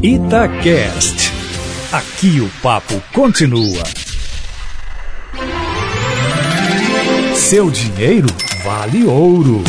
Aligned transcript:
Itacast. 0.00 1.32
Aqui 1.90 2.40
o 2.40 2.48
papo 2.62 3.02
continua. 3.12 3.82
Seu 7.34 7.68
dinheiro 7.68 8.28
vale 8.62 9.04
ouro. 9.04 9.64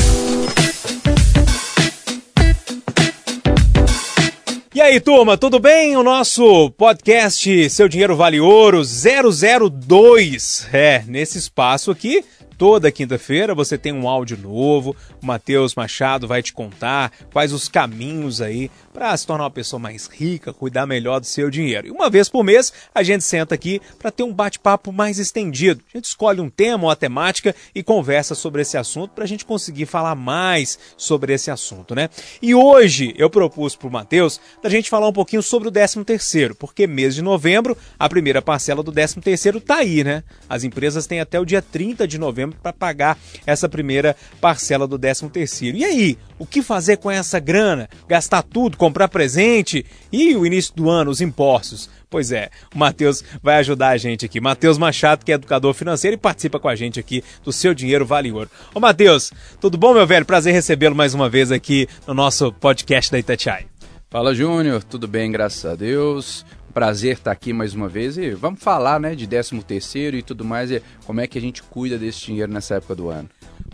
E 4.76 4.80
aí, 4.80 5.00
turma, 5.00 5.36
tudo 5.36 5.60
bem? 5.60 5.98
O 5.98 6.04
nosso 6.04 6.70
podcast 6.78 7.70
Seu 7.72 7.90
Dinheiro 7.90 8.16
Vale 8.16 8.40
Ouro 8.40 8.84
002. 8.84 10.68
É, 10.72 11.04
nesse 11.08 11.40
espaço 11.40 11.90
aqui, 11.92 12.24
toda 12.58 12.92
quinta-feira 12.92 13.56
você 13.56 13.78
tem 13.78 13.92
um 13.92 14.08
áudio 14.08 14.38
novo. 14.38 14.96
O 15.22 15.26
Matheus 15.26 15.76
Machado 15.76 16.28
vai 16.28 16.44
te 16.44 16.54
contar 16.54 17.12
quais 17.34 17.52
os 17.52 17.68
caminhos 17.68 18.42
aí 18.42 18.70
para 19.00 19.16
se 19.16 19.26
tornar 19.26 19.46
uma 19.46 19.50
pessoa 19.50 19.80
mais 19.80 20.08
rica, 20.08 20.52
cuidar 20.52 20.86
melhor 20.86 21.22
do 21.22 21.26
seu 21.26 21.50
dinheiro. 21.50 21.88
E 21.88 21.90
uma 21.90 22.10
vez 22.10 22.28
por 22.28 22.44
mês 22.44 22.74
a 22.94 23.02
gente 23.02 23.24
senta 23.24 23.56
aqui 23.56 23.82
para 23.98 24.12
ter 24.12 24.24
um 24.24 24.34
bate-papo 24.34 24.92
mais 24.92 25.18
estendido. 25.18 25.82
A 25.94 25.98
gente 25.98 26.04
escolhe 26.04 26.42
um 26.42 26.50
tema 26.50 26.84
ou 26.84 26.90
a 26.90 26.98
temática 26.98 27.56
e 27.74 27.82
conversa 27.82 28.36
sobre 28.36 28.62
esse 28.62 28.78
assunto 28.78 29.12
para 29.12 29.24
a 29.24 29.28
gente 29.28 29.46
conseguir 29.46 29.86
falar 29.86 30.16
mais 30.16 30.78
sobre 30.98 31.34
esse 31.34 31.50
assunto, 31.50 31.96
né? 31.96 32.10
E 32.42 32.54
hoje 32.54 33.14
eu 33.18 33.30
propus 33.30 33.74
para 33.74 33.88
o 33.88 33.92
Matheus 33.92 34.38
da 34.62 34.68
gente 34.68 34.90
falar 34.90 35.08
um 35.08 35.14
pouquinho 35.14 35.42
sobre 35.42 35.70
o 35.70 35.72
13 35.72 36.04
terceiro, 36.04 36.54
porque 36.54 36.86
mês 36.86 37.16
de 37.16 37.22
novembro 37.22 37.78
a 37.98 38.10
primeira 38.10 38.42
parcela 38.42 38.84
do 38.84 38.92
13 38.92 39.22
terceiro 39.22 39.62
tá 39.62 39.78
aí, 39.78 40.04
né? 40.04 40.26
As 40.50 40.66
empresas 40.66 41.08
têm 41.08 41.22
até 41.22 41.40
o 41.40 41.46
dia 41.46 41.62
30 41.62 42.06
de 42.06 42.18
novembro 42.18 42.60
para 42.62 42.74
pagar 42.74 43.18
essa 43.46 43.70
primeira 43.70 44.14
parcela 44.42 44.86
do 44.86 45.00
13 45.00 45.30
terceiro. 45.30 45.78
E 45.78 45.86
aí, 45.86 46.18
o 46.38 46.46
que 46.46 46.62
fazer 46.62 46.98
com 46.98 47.10
essa 47.10 47.40
grana? 47.40 47.90
Gastar 48.10 48.42
tudo, 48.42 48.76
comprar 48.90 49.08
presente 49.08 49.86
e 50.12 50.36
o 50.36 50.46
início 50.46 50.74
do 50.76 50.90
ano, 50.90 51.12
os 51.12 51.22
impostos. 51.22 51.90
Pois 52.10 52.32
é, 52.32 52.50
o 52.74 52.78
Matheus 52.78 53.24
vai 53.42 53.58
ajudar 53.58 53.90
a 53.90 53.98
gente 53.98 54.26
aqui. 54.26 54.42
Matheus 54.42 54.80
Machado, 54.80 55.24
que 55.24 55.32
é 55.32 55.36
educador 55.36 55.76
financeiro 55.76 56.16
e 56.16 56.18
participa 56.18 56.60
com 56.60 56.68
a 56.68 56.76
gente 56.76 57.00
aqui 57.00 57.24
do 57.44 57.54
Seu 57.54 57.74
Dinheiro 57.74 58.06
Vale 58.06 58.32
Ouro. 58.32 58.50
Ô 58.74 58.80
Matheus, 58.80 59.32
tudo 59.62 59.78
bom, 59.78 59.94
meu 59.94 60.08
velho? 60.08 60.26
Prazer 60.26 60.54
recebê-lo 60.54 60.96
mais 60.96 61.14
uma 61.14 61.30
vez 61.30 61.52
aqui 61.52 61.88
no 62.08 62.16
nosso 62.16 62.52
podcast 62.52 63.12
da 63.12 63.20
Itatiaia. 63.20 63.68
Fala, 64.10 64.34
Júnior. 64.34 64.84
Tudo 64.84 65.08
bem, 65.08 65.32
graças 65.32 65.64
a 65.64 65.76
Deus. 65.76 66.44
Prazer 66.74 67.14
estar 67.14 67.32
aqui 67.32 67.54
mais 67.54 67.76
uma 67.76 67.88
vez 67.88 68.18
e 68.18 68.32
vamos 68.32 68.62
falar, 68.64 69.00
né, 69.00 69.14
de 69.14 69.28
13 69.28 69.62
terceiro 69.64 70.18
e 70.18 70.24
tudo 70.24 70.44
mais 70.44 70.72
e 70.72 70.82
como 71.06 71.20
é 71.20 71.28
que 71.28 71.38
a 71.38 71.42
gente 71.42 71.62
cuida 71.62 71.98
desse 71.98 72.26
dinheiro 72.26 72.52
nessa 72.52 72.76
época 72.76 72.96
do 72.96 73.10
ano. 73.10 73.30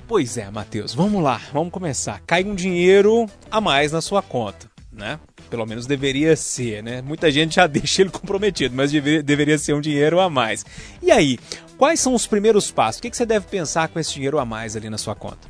Pois 0.07 0.37
é, 0.37 0.49
Matheus, 0.51 0.93
vamos 0.93 1.23
lá, 1.23 1.39
vamos 1.53 1.71
começar. 1.71 2.21
Cai 2.27 2.43
um 2.43 2.55
dinheiro 2.55 3.27
a 3.49 3.61
mais 3.61 3.91
na 3.91 4.01
sua 4.01 4.21
conta 4.21 4.74
né? 4.95 5.19
Pelo 5.49 5.65
menos 5.65 5.85
deveria 5.85 6.35
ser, 6.35 6.81
né? 6.81 7.01
Muita 7.01 7.31
gente 7.31 7.55
já 7.55 7.67
deixa 7.67 8.01
ele 8.01 8.09
comprometido, 8.09 8.75
mas 8.75 8.91
deveria, 8.91 9.23
deveria 9.23 9.57
ser 9.57 9.73
um 9.73 9.81
dinheiro 9.81 10.19
a 10.19 10.29
mais. 10.29 10.65
E 11.01 11.11
aí, 11.11 11.37
quais 11.77 11.99
são 11.99 12.13
os 12.13 12.25
primeiros 12.25 12.71
passos? 12.71 12.99
O 12.99 13.01
que, 13.01 13.09
que 13.09 13.17
você 13.17 13.25
deve 13.25 13.45
pensar 13.47 13.87
com 13.87 13.99
esse 13.99 14.13
dinheiro 14.13 14.39
a 14.39 14.45
mais 14.45 14.75
ali 14.75 14.89
na 14.89 14.97
sua 14.97 15.15
conta? 15.15 15.47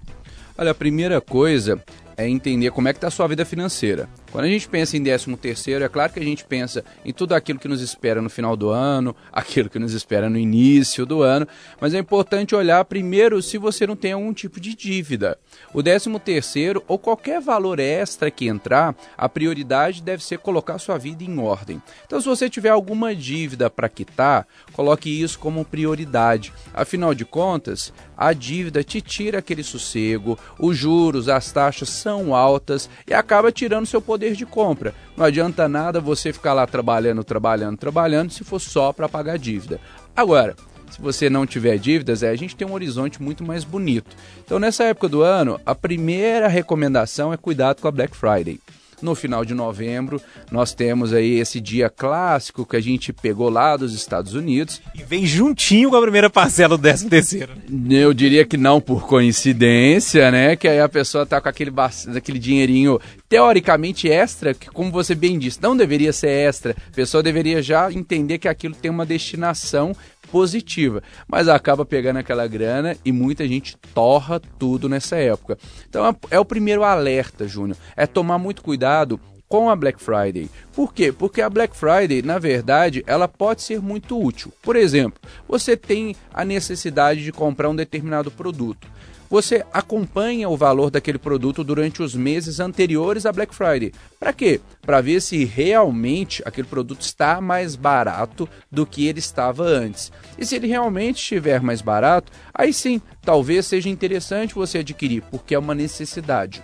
Olha, 0.58 0.72
a 0.72 0.76
primeira 0.76 1.20
coisa 1.20 1.82
é 2.18 2.28
entender 2.28 2.72
como 2.72 2.88
é 2.88 2.94
que 2.94 2.98
está 2.98 3.08
a 3.08 3.12
sua 3.12 3.28
vida 3.28 3.46
financeira. 3.46 4.10
Quando 4.36 4.48
a 4.48 4.50
gente 4.50 4.68
pensa 4.68 4.98
em 4.98 5.02
13 5.02 5.34
terceiro, 5.38 5.86
é 5.86 5.88
claro 5.88 6.12
que 6.12 6.20
a 6.20 6.24
gente 6.24 6.44
pensa 6.44 6.84
em 7.06 7.14
tudo 7.14 7.34
aquilo 7.34 7.58
que 7.58 7.70
nos 7.70 7.80
espera 7.80 8.22
no 8.22 8.30
final 8.30 8.58
do 8.58 8.70
ano, 8.70 9.16
aquilo 9.32 9.70
que 9.70 9.80
nos 9.80 9.94
espera 9.94 10.30
no 10.30 10.38
início 10.38 11.06
do 11.06 11.22
ano, 11.22 11.48
mas 11.80 11.94
é 11.94 12.00
importante 12.00 12.54
olhar 12.54 12.84
primeiro 12.84 13.42
se 13.42 13.58
você 13.58 13.88
não 13.88 13.96
tem 13.96 14.12
algum 14.12 14.34
tipo 14.34 14.60
de 14.60 14.76
dívida. 14.76 15.38
O 15.74 15.82
13 15.82 16.20
terceiro 16.20 16.84
ou 16.86 17.00
qualquer 17.00 17.40
valor 17.40 17.80
extra 17.80 18.30
que 18.30 18.50
entrar, 18.50 18.94
a 19.18 19.30
prioridade 19.30 20.04
deve 20.04 20.22
ser 20.22 20.40
colocar 20.40 20.80
sua 20.80 20.98
vida 20.98 21.24
em 21.24 21.40
ordem. 21.40 21.82
Então, 22.06 22.20
se 22.20 22.28
você 22.28 22.50
tiver 22.50 22.72
alguma 22.72 23.16
dívida 23.16 23.70
para 23.70 23.88
quitar, 23.88 24.46
coloque 24.74 25.10
isso 25.10 25.40
como 25.40 25.64
prioridade. 25.64 26.52
Afinal 26.74 27.16
de 27.16 27.24
contas, 27.24 27.94
a 28.18 28.34
dívida 28.34 28.84
te 28.84 29.00
tira 29.00 29.40
aquele 29.40 29.64
sossego, 29.64 30.38
os 30.60 30.76
juros, 30.76 31.30
as 31.30 31.54
taxas 31.54 31.88
são 31.88 32.36
altas 32.36 32.90
e 33.08 33.14
acaba 33.14 33.50
tirando 33.50 33.86
seu 33.86 34.02
poder 34.02 34.25
poder 34.26 34.36
de 34.36 34.46
compra. 34.46 34.94
Não 35.16 35.26
adianta 35.26 35.70
nada 35.70 36.02
você 36.02 36.34
ficar 36.34 36.54
lá 36.54 36.66
trabalhando, 36.66 37.24
trabalhando, 37.24 37.78
trabalhando, 37.78 38.32
se 38.32 38.44
for 38.44 38.60
só 38.60 38.92
para 38.92 39.08
pagar 39.08 39.38
dívida. 39.38 39.80
Agora, 40.16 40.56
se 40.90 41.00
você 41.00 41.30
não 41.30 41.46
tiver 41.46 41.78
dívidas, 41.78 42.24
é, 42.24 42.30
a 42.30 42.36
gente 42.36 42.56
tem 42.56 42.68
um 42.68 42.74
horizonte 42.74 43.22
muito 43.22 43.44
mais 43.44 43.64
bonito. 43.64 44.16
Então, 44.44 44.58
nessa 44.58 44.84
época 44.86 45.08
do 45.08 45.22
ano, 45.22 45.60
a 45.66 45.76
primeira 45.76 46.48
recomendação 46.48 47.32
é 47.32 47.38
cuidado 47.38 47.82
com 47.82 47.88
a 47.88 47.92
Black 47.92 48.16
Friday. 48.16 48.60
No 49.06 49.14
final 49.14 49.46
de 49.46 49.54
novembro, 49.54 50.20
nós 50.52 50.74
temos 50.74 51.14
aí 51.14 51.38
esse 51.40 51.62
dia 51.62 51.92
clássico 51.92 52.66
que 52.66 52.76
a 52.76 52.82
gente 52.82 53.14
pegou 53.14 53.50
lá 53.50 53.78
dos 53.78 53.94
Estados 53.94 54.34
Unidos. 54.34 54.82
E 54.96 55.04
vem 55.04 55.28
juntinho 55.28 55.92
com 55.92 55.96
a 55.96 56.02
primeira 56.02 56.28
parcela 56.28 56.76
do 56.76 56.82
13 56.82 57.08
terceiro. 57.08 57.54
Né? 57.70 57.98
Eu 57.98 58.16
diria 58.16 58.44
que 58.46 58.58
não 58.58 58.82
por 58.82 59.06
coincidência, 59.06 60.32
né? 60.32 60.56
Que 60.56 60.68
aí 60.68 60.80
a 60.80 60.90
pessoa 60.90 61.24
tá 61.24 61.40
com 61.40 61.48
aquele, 61.48 61.72
aquele 62.18 62.40
dinheirinho 62.40 63.00
teoricamente 63.30 64.10
extra, 64.10 64.56
que 64.56 64.72
como 64.72 64.92
você 64.92 65.14
bem 65.14 65.38
disse, 65.38 65.62
não 65.62 65.78
deveria 65.78 66.12
ser 66.12 66.30
extra. 66.30 66.76
A 66.92 66.96
pessoa 66.96 67.22
deveria 67.22 67.62
já 67.62 67.92
entender 67.92 68.40
que 68.40 68.48
aquilo 68.48 68.74
tem 68.74 68.90
uma 68.90 69.06
destinação 69.06 69.96
positiva, 70.26 71.02
mas 71.28 71.48
acaba 71.48 71.86
pegando 71.86 72.18
aquela 72.18 72.48
grana 72.48 72.98
e 73.04 73.12
muita 73.12 73.48
gente 73.48 73.78
torra 73.94 74.40
tudo 74.40 74.90
nessa 74.90 75.16
época. 75.16 75.58
Então 75.90 76.06
é, 76.06 76.16
é 76.32 76.40
o 76.40 76.46
primeiro 76.46 76.84
alerta, 76.84 77.48
Júnior, 77.48 77.78
é 77.96 78.06
tomar 78.06 78.38
muito 78.38 78.62
cuidado 78.62 79.20
com 79.48 79.70
a 79.70 79.76
Black 79.76 80.02
Friday. 80.02 80.50
Por 80.74 80.94
quê? 80.94 81.12
Porque 81.12 81.42
a 81.42 81.50
Black 81.50 81.76
Friday, 81.76 82.22
na 82.22 82.40
verdade, 82.40 83.04
ela 83.08 83.28
pode 83.28 83.62
ser 83.62 83.82
muito 83.82 84.22
útil. 84.22 84.52
Por 84.62 84.76
exemplo, 84.76 85.20
você 85.48 85.78
tem 85.78 86.16
a 86.34 86.44
necessidade 86.44 87.24
de 87.24 87.32
comprar 87.32 87.70
um 87.70 87.76
determinado 87.76 88.32
produto 88.32 88.88
você 89.30 89.66
acompanha 89.74 90.50
o 90.50 90.58
valor 90.58 90.90
daquele 90.90 91.18
produto 91.18 91.64
durante 91.64 92.02
os 92.02 92.16
meses 92.16 92.60
anteriores 92.60 93.26
à 93.26 93.32
Black 93.32 93.54
Friday. 93.54 93.92
Para 94.20 94.34
quê? 94.34 94.62
Para 94.82 95.02
ver 95.02 95.22
se 95.22 95.46
realmente 95.46 96.42
aquele 96.46 96.68
produto 96.68 97.02
está 97.02 97.42
mais 97.42 97.76
barato 97.76 98.48
do 98.72 98.86
que 98.86 99.08
ele 99.08 99.20
estava 99.20 99.64
antes. 99.64 100.12
E 100.38 100.46
se 100.46 100.56
ele 100.56 100.68
realmente 100.68 101.18
estiver 101.18 101.62
mais 101.62 101.82
barato, 101.82 102.32
aí 102.54 102.74
sim, 102.74 103.02
talvez 103.22 103.66
seja 103.66 103.90
interessante 103.90 104.56
você 104.56 104.80
adquirir, 104.80 105.24
porque 105.32 105.56
é 105.56 105.60
uma 105.60 105.76
necessidade. 105.76 106.64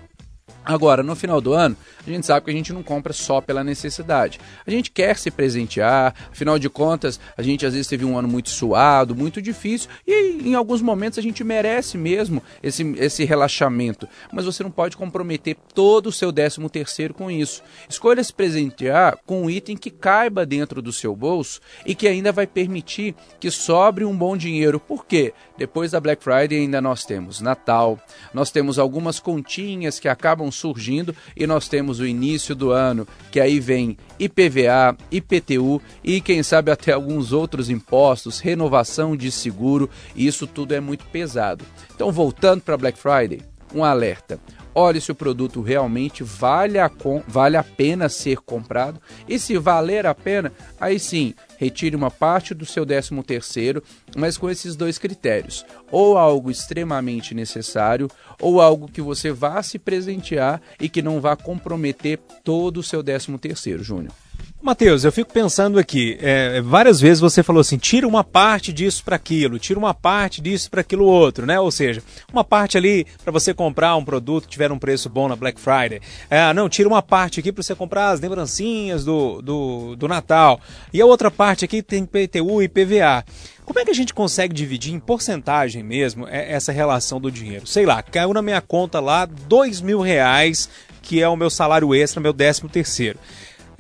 Agora, 0.64 1.02
no 1.02 1.16
final 1.16 1.42
do 1.42 1.54
ano, 1.54 1.76
a 2.06 2.10
gente 2.10 2.26
sabe 2.26 2.46
que 2.46 2.52
a 2.52 2.54
gente 2.54 2.72
não 2.72 2.84
compra 2.84 3.14
só 3.14 3.42
pela 3.42 3.64
necessidade. 3.64 4.40
A 4.66 4.70
gente 4.70 4.92
quer 4.92 5.18
se 5.18 5.32
presentear, 5.32 6.14
afinal 6.32 6.60
de 6.60 6.70
contas, 6.70 7.20
a 7.36 7.42
gente 7.42 7.66
às 7.66 7.74
vezes 7.74 7.88
teve 7.88 8.06
um 8.06 8.16
ano 8.18 8.28
muito 8.28 8.50
suado, 8.50 9.16
muito 9.16 9.42
difícil, 9.42 9.90
e 10.06 10.50
em 10.50 10.54
alguns 10.54 10.82
momentos 10.82 11.18
a 11.18 11.22
gente 11.22 11.44
merece 11.44 11.98
mesmo 11.98 12.44
esse, 12.62 12.84
esse 12.98 13.26
relaxamento. 13.26 14.08
Mas 14.32 14.46
você 14.46 14.62
não 14.62 14.70
pode 14.70 14.96
comprometer 14.96 15.58
todo 15.74 16.08
o 16.08 16.12
seu 16.12 16.32
décimo 16.32 16.70
terceiro 16.70 17.14
com 17.14 17.32
isso. 17.32 17.64
Escolha 17.90 18.24
se 18.24 18.34
presentear 18.34 19.18
com 19.26 19.44
um 19.44 19.50
item 19.50 19.76
que 19.76 19.90
caiba 19.90 20.46
dentro 20.46 20.80
do 20.80 20.94
seu 20.94 21.16
bolso 21.16 21.60
e 21.86 21.96
que 21.96 22.08
ainda 22.08 22.32
vai 22.32 22.46
permitir 22.46 23.16
que 23.40 23.50
sobre 23.50 24.06
um 24.06 24.16
bom 24.16 24.38
dinheiro. 24.38 24.80
Por 24.80 25.06
quê? 25.06 25.34
Depois 25.58 25.92
da 25.92 26.00
Black 26.00 26.24
Friday 26.24 26.60
ainda 26.60 26.82
nós 26.82 27.04
temos 27.04 27.42
Natal, 27.42 28.00
nós 28.34 28.52
temos 28.52 28.78
algumas 28.78 29.20
continhas 29.20 30.00
que 30.00 30.08
acabam 30.08 30.51
surgindo 30.52 31.16
e 31.36 31.48
nós 31.48 31.68
temos 31.68 32.00
o 32.00 32.06
início 32.06 32.54
do 32.56 32.72
ano, 32.72 33.08
que 33.32 33.40
aí 33.40 33.60
vem 33.60 33.98
IPVA, 34.20 34.98
IPTU 35.12 35.82
e 36.04 36.22
quem 36.22 36.44
sabe 36.44 36.72
até 36.72 36.92
alguns 36.92 37.32
outros 37.32 37.70
impostos, 37.70 38.40
renovação 38.40 39.16
de 39.16 39.32
seguro, 39.32 39.90
e 40.16 40.28
isso 40.28 40.46
tudo 40.46 40.74
é 40.74 40.80
muito 40.80 41.06
pesado. 41.06 41.66
Então, 41.94 42.12
voltando 42.12 42.62
para 42.62 42.78
Black 42.78 42.98
Friday, 42.98 43.42
um 43.74 43.84
alerta 43.84 44.40
olhe 44.74 45.02
se 45.02 45.12
o 45.12 45.16
produto 45.16 45.62
realmente 45.62 46.24
vale 46.24 46.80
a, 46.80 46.90
vale 47.28 47.58
a 47.58 47.64
pena 47.64 48.10
ser 48.10 48.38
comprado 48.38 49.00
e 49.28 49.38
se 49.38 49.58
valer 49.58 50.06
a 50.06 50.14
pena, 50.14 50.52
aí 50.80 51.00
sim, 51.00 51.34
retire 51.58 51.96
uma 51.96 52.12
parte 52.12 52.54
do 52.54 52.66
seu 52.66 52.86
13 52.86 53.22
terceiro, 53.24 53.84
mas 54.16 54.38
com 54.38 54.50
esses 54.50 54.76
dois 54.76 54.98
critérios, 54.98 55.66
ou 55.92 56.18
algo 56.18 56.50
extremamente 56.50 57.36
necessário, 57.36 58.10
ou 58.40 58.62
algo 58.62 58.92
que 58.92 59.02
você 59.02 59.32
vá 59.32 59.62
se 59.62 59.78
presentear 59.78 60.62
e 60.80 60.90
que 60.90 61.02
não 61.02 61.22
vá 61.22 61.36
comprometer 61.36 62.20
todo 62.44 62.78
o 62.78 62.84
seu 62.84 63.04
13 63.04 63.38
terceiro, 63.38 63.84
Júnior. 63.84 64.14
Matheus, 64.62 65.04
eu 65.04 65.12
fico 65.12 65.34
pensando 65.34 65.80
aqui, 65.80 66.20
é, 66.22 66.62
várias 66.62 67.02
vezes 67.02 67.20
você 67.20 67.42
falou 67.42 67.62
assim, 67.62 67.80
tira 67.80 68.08
uma 68.08 68.24
parte 68.24 68.72
disso 68.72 69.04
para 69.04 69.16
aquilo, 69.16 69.58
tira 69.58 69.80
uma 69.80 69.92
parte 69.92 70.40
disso 70.40 70.70
para 70.70 70.82
aquilo 70.82 71.04
outro, 71.06 71.48
né? 71.48 71.60
Ou 71.60 71.72
seja, 71.72 72.04
uma 72.32 72.44
parte 72.44 72.78
ali 72.78 73.08
para 73.24 73.32
você 73.32 73.56
comprar 73.56 73.96
um 73.96 74.06
produto 74.06 74.44
que 74.44 74.52
tiver 74.52 74.72
um 74.72 74.78
preço 74.78 75.10
bom 75.10 75.28
na 75.28 75.36
Black 75.36 75.60
Friday. 75.60 76.00
É, 76.30 76.54
não, 76.54 76.70
tira 76.70 76.88
uma 76.88 77.02
parte 77.02 77.40
aqui 77.40 77.52
para 77.52 77.64
você 77.64 77.74
comprar 77.74 78.12
as 78.12 78.20
lembrancinhas 78.20 79.04
do, 79.04 79.42
do, 79.42 79.96
do 79.96 80.08
Natal. 80.08 80.62
E 80.94 81.02
a 81.02 81.08
outra 81.08 81.32
parte 81.32 81.66
aqui 81.66 81.82
tem 81.82 82.06
PTU 82.06 82.62
e 82.62 82.68
PVA. 82.68 83.26
Como 83.66 83.80
é 83.80 83.84
que 83.84 83.92
a 83.92 83.96
gente 83.96 84.14
consegue 84.14 84.54
dividir 84.54 84.94
em 84.94 85.00
porcentagem 85.00 85.82
mesmo 85.82 86.28
é, 86.28 86.52
essa 86.52 86.72
relação 86.72 87.20
do 87.20 87.32
dinheiro? 87.32 87.66
Sei 87.66 87.86
lá, 87.86 88.04
caiu 88.04 88.32
na 88.32 88.44
minha 88.44 88.62
conta 88.62 89.00
lá 89.00 89.26
dois 89.26 89.82
mil 89.82 90.02
reais, 90.02 90.70
que 91.02 91.20
é 91.20 91.28
o 91.28 91.36
meu 91.36 91.50
salário 91.50 91.96
extra, 91.96 92.22
meu 92.22 92.34
décimo 92.34 92.70
terceiro. 92.70 93.18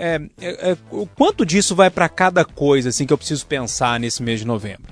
É, 0.01 0.19
é, 0.41 0.71
é, 0.71 0.77
quanto 1.15 1.45
disso 1.45 1.75
vai 1.75 1.91
para 1.91 2.09
cada 2.09 2.43
coisa 2.43 2.89
assim 2.89 3.05
que 3.05 3.13
eu 3.13 3.17
preciso 3.17 3.45
pensar 3.45 3.99
nesse 3.99 4.23
mês 4.23 4.39
de 4.39 4.47
novembro? 4.47 4.90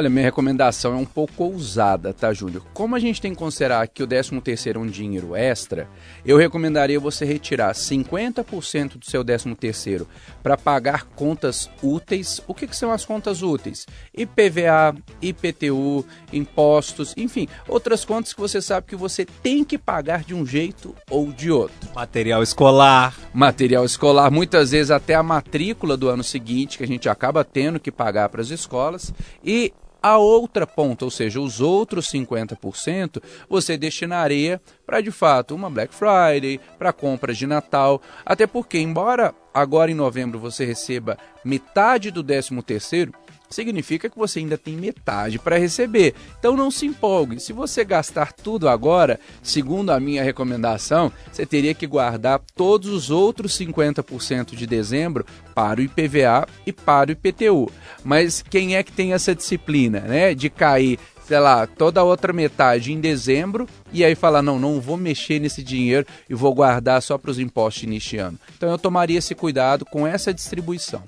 Olha, 0.00 0.08
minha 0.08 0.24
recomendação 0.24 0.94
é 0.94 0.96
um 0.96 1.04
pouco 1.04 1.44
ousada, 1.44 2.14
tá, 2.14 2.32
Júlio? 2.32 2.64
Como 2.72 2.96
a 2.96 2.98
gente 2.98 3.20
tem 3.20 3.32
que 3.32 3.38
considerar 3.38 3.86
que 3.86 4.02
o 4.02 4.06
13 4.06 4.40
terceiro 4.40 4.80
é 4.80 4.82
um 4.82 4.86
dinheiro 4.86 5.36
extra, 5.36 5.90
eu 6.24 6.38
recomendaria 6.38 6.98
você 6.98 7.26
retirar 7.26 7.74
50% 7.74 8.96
do 8.96 9.04
seu 9.04 9.22
13 9.22 9.54
terceiro 9.56 10.08
para 10.42 10.56
pagar 10.56 11.04
contas 11.04 11.68
úteis. 11.82 12.40
O 12.48 12.54
que, 12.54 12.66
que, 12.66 12.74
são 12.74 12.90
as 12.90 13.04
contas 13.04 13.42
úteis? 13.42 13.86
IPVA, 14.16 14.96
IPTU, 15.20 16.06
impostos, 16.32 17.12
enfim, 17.14 17.46
outras 17.68 18.02
contas 18.02 18.32
que 18.32 18.40
você 18.40 18.62
sabe 18.62 18.86
que 18.86 18.96
você 18.96 19.26
tem 19.26 19.62
que 19.62 19.76
pagar 19.76 20.24
de 20.24 20.34
um 20.34 20.46
jeito 20.46 20.94
ou 21.10 21.30
de 21.30 21.50
outro. 21.50 21.76
Material 21.94 22.42
escolar. 22.42 23.14
Material 23.34 23.84
escolar, 23.84 24.30
muitas 24.30 24.70
vezes 24.70 24.90
até 24.90 25.14
a 25.14 25.22
matrícula 25.22 25.94
do 25.94 26.08
ano 26.08 26.24
seguinte, 26.24 26.78
que 26.78 26.84
a 26.84 26.86
gente 26.86 27.06
acaba 27.06 27.44
tendo 27.44 27.78
que 27.78 27.92
pagar 27.92 28.30
para 28.30 28.40
as 28.40 28.48
escolas. 28.48 29.12
E 29.44 29.74
a 30.02 30.18
outra 30.18 30.66
ponta, 30.66 31.04
ou 31.04 31.10
seja, 31.10 31.40
os 31.40 31.60
outros 31.60 32.10
50%, 32.10 33.22
você 33.48 33.76
destinaria 33.76 34.60
para 34.86 35.00
de 35.00 35.10
fato 35.10 35.54
uma 35.54 35.70
Black 35.70 35.94
Friday, 35.94 36.60
para 36.78 36.92
compras 36.92 37.36
de 37.36 37.46
Natal, 37.46 38.00
até 38.24 38.46
porque 38.46 38.78
embora 38.78 39.34
agora 39.52 39.90
em 39.90 39.94
novembro 39.94 40.38
você 40.38 40.64
receba 40.64 41.18
metade 41.44 42.10
do 42.10 42.22
13 42.22 42.62
terceiro, 42.62 43.12
significa 43.50 44.08
que 44.08 44.18
você 44.18 44.38
ainda 44.38 44.56
tem 44.56 44.76
metade 44.76 45.38
para 45.38 45.58
receber. 45.58 46.14
Então 46.38 46.56
não 46.56 46.70
se 46.70 46.86
empolgue. 46.86 47.40
Se 47.40 47.52
você 47.52 47.84
gastar 47.84 48.32
tudo 48.32 48.68
agora, 48.68 49.18
segundo 49.42 49.90
a 49.90 50.00
minha 50.00 50.22
recomendação, 50.22 51.12
você 51.30 51.44
teria 51.44 51.74
que 51.74 51.86
guardar 51.86 52.40
todos 52.54 52.88
os 52.88 53.10
outros 53.10 53.58
50% 53.58 54.54
de 54.54 54.66
dezembro 54.66 55.26
para 55.54 55.80
o 55.80 55.82
IPVA 55.82 56.46
e 56.64 56.72
para 56.72 57.10
o 57.10 57.12
IPTU. 57.12 57.70
Mas 58.04 58.42
quem 58.42 58.76
é 58.76 58.82
que 58.82 58.92
tem 58.92 59.12
essa 59.12 59.34
disciplina, 59.34 60.00
né, 60.00 60.34
de 60.34 60.48
cair 60.48 60.98
sei 61.30 61.38
lá, 61.38 61.64
toda 61.64 62.00
a 62.00 62.02
outra 62.02 62.32
metade 62.32 62.92
em 62.92 63.00
dezembro 63.00 63.68
e 63.92 64.04
aí 64.04 64.16
falar, 64.16 64.42
não, 64.42 64.58
não 64.58 64.80
vou 64.80 64.96
mexer 64.96 65.38
nesse 65.38 65.62
dinheiro 65.62 66.04
e 66.28 66.34
vou 66.34 66.52
guardar 66.52 67.00
só 67.00 67.16
para 67.16 67.30
os 67.30 67.38
impostos 67.38 67.84
neste 67.84 68.16
ano. 68.16 68.36
Então 68.56 68.68
eu 68.68 68.76
tomaria 68.76 69.16
esse 69.16 69.32
cuidado 69.32 69.84
com 69.84 70.04
essa 70.04 70.34
distribuição. 70.34 71.04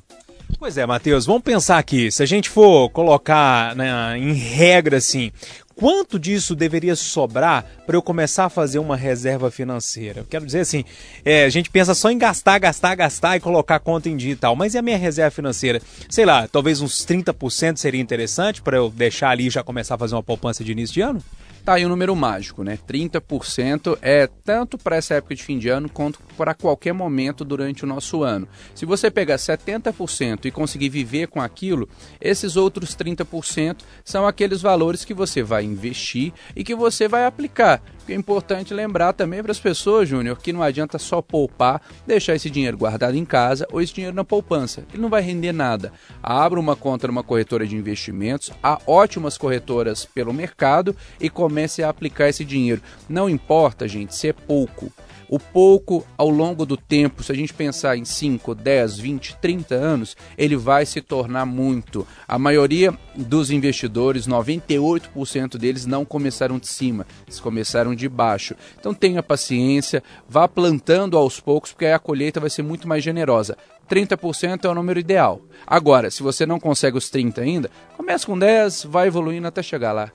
Pois 0.58 0.78
é, 0.78 0.86
Matheus, 0.86 1.26
vamos 1.26 1.42
pensar 1.42 1.78
aqui. 1.78 2.10
Se 2.10 2.22
a 2.22 2.26
gente 2.26 2.48
for 2.48 2.88
colocar 2.90 3.74
né, 3.74 4.16
em 4.16 4.32
regra 4.32 4.98
assim, 4.98 5.32
quanto 5.74 6.18
disso 6.18 6.54
deveria 6.54 6.94
sobrar 6.94 7.64
para 7.84 7.96
eu 7.96 8.02
começar 8.02 8.44
a 8.44 8.48
fazer 8.48 8.78
uma 8.78 8.96
reserva 8.96 9.50
financeira? 9.50 10.20
Eu 10.20 10.24
quero 10.24 10.46
dizer 10.46 10.60
assim, 10.60 10.84
é, 11.24 11.44
a 11.44 11.48
gente 11.48 11.70
pensa 11.70 11.94
só 11.94 12.10
em 12.10 12.18
gastar, 12.18 12.58
gastar, 12.58 12.94
gastar 12.94 13.36
e 13.36 13.40
colocar 13.40 13.80
conta 13.80 14.08
em 14.08 14.16
dia 14.16 14.32
e 14.32 14.36
tal, 14.36 14.54
mas 14.54 14.74
e 14.74 14.78
a 14.78 14.82
minha 14.82 14.98
reserva 14.98 15.30
financeira? 15.30 15.80
Sei 16.08 16.24
lá, 16.24 16.46
talvez 16.46 16.80
uns 16.80 17.04
30% 17.04 17.76
seria 17.78 18.00
interessante 18.00 18.62
para 18.62 18.76
eu 18.76 18.90
deixar 18.90 19.30
ali 19.30 19.48
e 19.48 19.50
já 19.50 19.64
começar 19.64 19.96
a 19.96 19.98
fazer 19.98 20.14
uma 20.14 20.22
poupança 20.22 20.62
de 20.62 20.70
início 20.72 20.94
de 20.94 21.00
ano? 21.00 21.22
Tá 21.64 21.74
aí 21.74 21.86
um 21.86 21.88
número 21.88 22.16
mágico, 22.16 22.64
né? 22.64 22.76
30% 22.88 23.96
é 24.02 24.26
tanto 24.26 24.76
para 24.76 24.96
essa 24.96 25.14
época 25.14 25.36
de 25.36 25.44
fim 25.44 25.60
de 25.60 25.68
ano 25.68 25.88
quanto 25.88 26.18
para 26.36 26.54
qualquer 26.54 26.92
momento 26.92 27.44
durante 27.44 27.84
o 27.84 27.86
nosso 27.86 28.24
ano. 28.24 28.48
Se 28.74 28.84
você 28.84 29.12
pegar 29.12 29.36
70% 29.36 30.46
e 30.46 30.50
conseguir 30.50 30.88
viver 30.88 31.28
com 31.28 31.40
aquilo, 31.40 31.88
esses 32.20 32.56
outros 32.56 32.96
30% 32.96 33.76
são 34.04 34.26
aqueles 34.26 34.60
valores 34.60 35.04
que 35.04 35.14
você 35.14 35.40
vai 35.40 35.62
investir 35.62 36.32
e 36.56 36.64
que 36.64 36.74
você 36.74 37.06
vai 37.06 37.26
aplicar. 37.26 37.80
É 38.08 38.14
importante 38.14 38.74
lembrar 38.74 39.12
também 39.12 39.42
para 39.42 39.52
as 39.52 39.60
pessoas, 39.60 40.08
Júnior, 40.08 40.36
que 40.38 40.52
não 40.52 40.62
adianta 40.62 40.98
só 40.98 41.22
poupar, 41.22 41.80
deixar 42.06 42.34
esse 42.34 42.50
dinheiro 42.50 42.76
guardado 42.76 43.16
em 43.16 43.24
casa 43.24 43.66
ou 43.72 43.80
esse 43.80 43.94
dinheiro 43.94 44.14
na 44.14 44.24
poupança. 44.24 44.84
Ele 44.92 45.00
não 45.00 45.08
vai 45.08 45.22
render 45.22 45.52
nada. 45.52 45.92
Abra 46.22 46.58
uma 46.58 46.74
conta 46.74 47.06
numa 47.06 47.22
corretora 47.22 47.66
de 47.66 47.76
investimentos, 47.76 48.50
há 48.62 48.80
ótimas 48.86 49.38
corretoras 49.38 50.04
pelo 50.04 50.32
mercado 50.32 50.96
e 51.20 51.30
comece 51.30 51.82
a 51.82 51.88
aplicar 51.88 52.28
esse 52.28 52.44
dinheiro. 52.44 52.82
Não 53.08 53.30
importa, 53.30 53.86
gente, 53.86 54.14
se 54.14 54.28
é 54.28 54.32
pouco. 54.32 54.92
O 55.32 55.38
pouco 55.38 56.06
ao 56.18 56.28
longo 56.28 56.66
do 56.66 56.76
tempo, 56.76 57.22
se 57.22 57.32
a 57.32 57.34
gente 57.34 57.54
pensar 57.54 57.96
em 57.96 58.04
5, 58.04 58.54
10, 58.54 58.98
20, 58.98 59.36
30 59.36 59.74
anos, 59.74 60.14
ele 60.36 60.56
vai 60.56 60.84
se 60.84 61.00
tornar 61.00 61.46
muito. 61.46 62.06
A 62.28 62.38
maioria 62.38 62.92
dos 63.16 63.50
investidores, 63.50 64.28
98% 64.28 65.56
deles 65.56 65.86
não 65.86 66.04
começaram 66.04 66.58
de 66.58 66.68
cima, 66.68 67.06
eles 67.26 67.40
começaram 67.40 67.94
de 67.94 68.10
baixo. 68.10 68.54
Então 68.78 68.92
tenha 68.92 69.22
paciência, 69.22 70.02
vá 70.28 70.46
plantando 70.46 71.16
aos 71.16 71.40
poucos, 71.40 71.72
porque 71.72 71.86
aí 71.86 71.94
a 71.94 71.98
colheita 71.98 72.38
vai 72.38 72.50
ser 72.50 72.60
muito 72.60 72.86
mais 72.86 73.02
generosa. 73.02 73.56
30% 73.90 74.66
é 74.66 74.68
o 74.68 74.74
número 74.74 75.00
ideal. 75.00 75.40
Agora, 75.66 76.10
se 76.10 76.22
você 76.22 76.44
não 76.44 76.60
consegue 76.60 76.98
os 76.98 77.08
30 77.08 77.40
ainda, 77.40 77.70
comece 77.96 78.26
com 78.26 78.38
10, 78.38 78.84
vai 78.84 79.06
evoluindo 79.06 79.48
até 79.48 79.62
chegar 79.62 79.92
lá. 79.92 80.12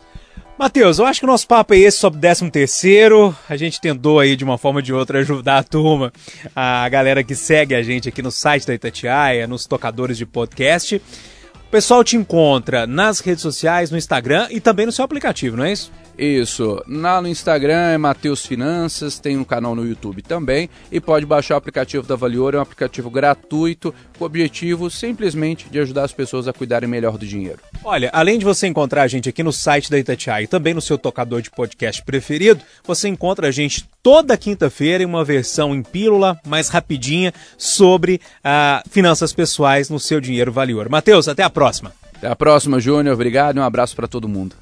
Matheus, 0.58 0.98
eu 0.98 1.06
acho 1.06 1.20
que 1.20 1.26
o 1.26 1.30
nosso 1.30 1.48
papo 1.48 1.76
é 1.76 1.78
esse 1.78 2.00
sobre 2.00 2.20
13 2.20 2.50
terceiro. 2.50 3.36
A 3.48 3.56
gente 3.56 3.80
tentou 3.80 4.20
aí 4.20 4.36
de 4.36 4.44
uma 4.44 4.58
forma 4.58 4.80
ou 4.80 4.82
de 4.82 4.92
outra 4.92 5.20
ajudar 5.20 5.60
a 5.60 5.64
turma, 5.64 6.12
a 6.56 6.90
galera 6.90 7.24
que 7.24 7.36
segue 7.36 7.76
a 7.76 7.84
gente 7.84 8.10
aqui 8.10 8.24
no 8.24 8.32
site 8.32 8.66
da 8.66 8.74
Itatiaia, 8.74 9.46
nos 9.46 9.68
tocadores 9.68 10.18
de 10.18 10.26
podcast. 10.26 10.96
O 10.96 11.70
pessoal 11.70 12.04
te 12.04 12.16
encontra 12.16 12.88
nas 12.88 13.20
redes 13.20 13.44
sociais, 13.44 13.92
no 13.92 13.98
Instagram 13.98 14.48
e 14.50 14.60
também 14.60 14.88
no 14.88 14.92
seu 14.92 15.06
aplicativo, 15.06 15.58
não 15.58 15.64
é 15.64 15.74
isso? 15.74 15.92
Isso. 16.18 16.82
Lá 16.88 17.22
no 17.22 17.28
Instagram 17.28 17.90
é 17.90 17.98
Mateus 17.98 18.44
Finanças, 18.44 19.20
tem 19.20 19.38
um 19.38 19.44
canal 19.44 19.76
no 19.76 19.86
YouTube 19.86 20.24
também 20.24 20.70
e 20.92 21.00
pode 21.00 21.26
baixar 21.26 21.54
o 21.54 21.58
aplicativo 21.58 22.08
da 22.08 22.16
Valior, 22.16 22.56
é 22.56 22.58
um 22.58 22.62
aplicativo 22.62 23.12
gratuito 23.12 23.94
com 24.18 24.24
o 24.24 24.28
objetivo 24.28 24.90
simplesmente 24.90 25.70
de 25.70 25.78
ajudar 25.80 26.06
as 26.06 26.14
pessoas 26.14 26.48
a 26.48 26.54
cuidarem 26.54 26.90
melhor 26.90 27.16
do 27.16 27.28
dinheiro. 27.28 27.60
Olha, 27.90 28.10
além 28.12 28.38
de 28.38 28.44
você 28.44 28.68
encontrar 28.68 29.04
a 29.04 29.08
gente 29.08 29.30
aqui 29.30 29.42
no 29.42 29.54
site 29.54 29.90
da 29.90 29.98
Itatiaia 29.98 30.44
e 30.44 30.48
também 30.48 30.74
no 30.74 30.82
seu 30.82 30.98
tocador 30.98 31.42
de 31.42 31.50
podcast 31.50 32.04
preferido, 32.04 32.62
você 32.86 33.08
encontra 33.08 33.48
a 33.48 33.52
gente 33.52 33.86
toda 34.04 34.36
quinta-feira 34.36 35.04
em 35.04 35.06
uma 35.06 35.24
versão 35.24 35.74
em 35.74 35.82
pílula, 35.82 36.38
mais 36.46 36.68
rapidinha, 36.68 37.34
sobre 37.58 38.20
ah, 38.44 38.84
finanças 38.90 39.32
pessoais 39.32 39.90
no 39.90 40.02
seu 40.02 40.20
dinheiro 40.20 40.52
Valior. 40.52 40.90
Mateus, 40.90 41.30
até 41.30 41.44
a 41.44 41.50
próxima. 41.50 41.94
Até 42.18 42.28
a 42.28 42.36
próxima, 42.36 42.78
Júnior. 42.78 43.14
Obrigado 43.14 43.56
e 43.56 43.60
um 43.62 43.64
abraço 43.64 43.96
para 43.96 44.06
todo 44.06 44.28
mundo. 44.28 44.54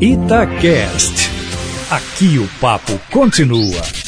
Itacast. 0.00 1.30
Aqui 1.90 2.38
o 2.38 2.48
papo 2.58 2.98
continua. 3.10 4.01